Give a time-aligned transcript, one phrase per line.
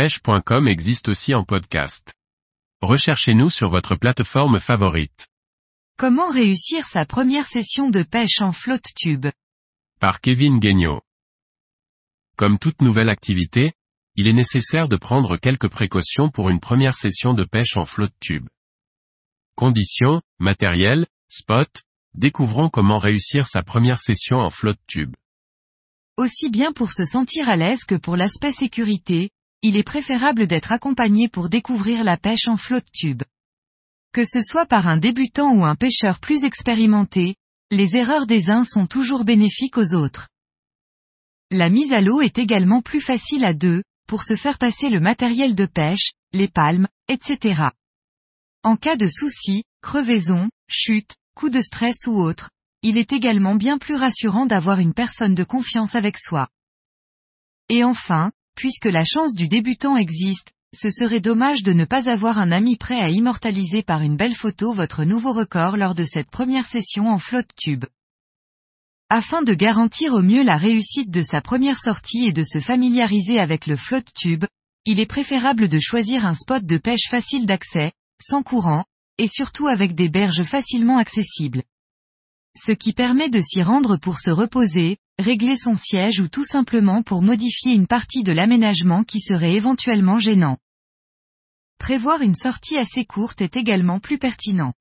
[0.00, 2.14] pêche.com existe aussi en podcast.
[2.80, 5.28] Recherchez-nous sur votre plateforme favorite.
[5.98, 9.26] Comment réussir sa première session de pêche en flotte tube?
[10.00, 11.02] Par Kevin Guignot.
[12.38, 13.74] Comme toute nouvelle activité,
[14.16, 18.18] il est nécessaire de prendre quelques précautions pour une première session de pêche en flotte
[18.20, 18.48] tube.
[19.54, 21.82] Conditions, matériel, spot,
[22.14, 25.14] découvrons comment réussir sa première session en flotte tube.
[26.16, 29.30] Aussi bien pour se sentir à l'aise que pour l'aspect sécurité,
[29.62, 33.22] il est préférable d'être accompagné pour découvrir la pêche en flotte tube.
[34.12, 37.36] Que ce soit par un débutant ou un pêcheur plus expérimenté,
[37.70, 40.28] les erreurs des uns sont toujours bénéfiques aux autres.
[41.50, 44.98] La mise à l'eau est également plus facile à deux, pour se faire passer le
[44.98, 47.68] matériel de pêche, les palmes, etc.
[48.62, 52.50] En cas de soucis, crevaison, chute, coup de stress ou autre,
[52.82, 56.48] il est également bien plus rassurant d'avoir une personne de confiance avec soi.
[57.68, 62.38] Et enfin, puisque la chance du débutant existe, ce serait dommage de ne pas avoir
[62.38, 66.30] un ami prêt à immortaliser par une belle photo votre nouveau record lors de cette
[66.30, 67.84] première session en flotte tube.
[69.08, 73.40] Afin de garantir au mieux la réussite de sa première sortie et de se familiariser
[73.40, 74.44] avec le flotte tube,
[74.84, 78.84] il est préférable de choisir un spot de pêche facile d'accès, sans courant,
[79.18, 81.64] et surtout avec des berges facilement accessibles.
[82.56, 87.02] Ce qui permet de s'y rendre pour se reposer, régler son siège ou tout simplement
[87.02, 90.58] pour modifier une partie de l'aménagement qui serait éventuellement gênant.
[91.78, 94.74] Prévoir une sortie assez courte est également plus pertinent.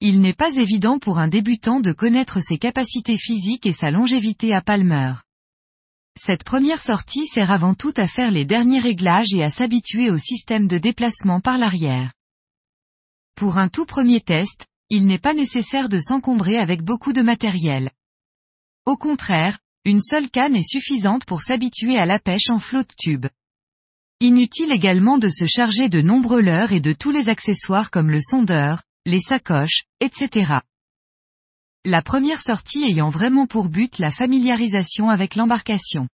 [0.00, 4.54] Il n'est pas évident pour un débutant de connaître ses capacités physiques et sa longévité
[4.54, 5.12] à Palmer.
[6.18, 10.16] Cette première sortie sert avant tout à faire les derniers réglages et à s'habituer au
[10.16, 12.12] système de déplacement par l'arrière.
[13.36, 17.90] Pour un tout premier test, il n'est pas nécessaire de s'encombrer avec beaucoup de matériel.
[18.84, 23.26] Au contraire, une seule canne est suffisante pour s'habituer à la pêche en flotte tube.
[24.20, 28.20] Inutile également de se charger de nombreux leurres et de tous les accessoires comme le
[28.20, 30.58] sondeur, les sacoches, etc.
[31.86, 36.08] La première sortie ayant vraiment pour but la familiarisation avec l'embarcation.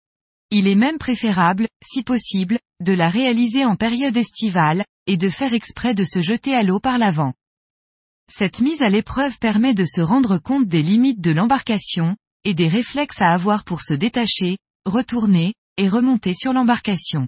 [0.51, 5.53] Il est même préférable, si possible, de la réaliser en période estivale, et de faire
[5.53, 7.33] exprès de se jeter à l'eau par l'avant.
[8.31, 12.67] Cette mise à l'épreuve permet de se rendre compte des limites de l'embarcation, et des
[12.67, 17.27] réflexes à avoir pour se détacher, retourner, et remonter sur l'embarcation.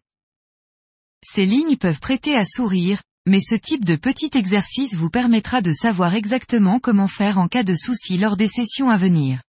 [1.23, 5.73] Ces lignes peuvent prêter à sourire, mais ce type de petit exercice vous permettra de
[5.73, 9.41] savoir exactement comment faire en cas de souci lors des sessions à venir.